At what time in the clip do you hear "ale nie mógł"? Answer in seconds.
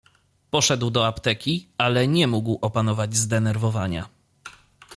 1.77-2.57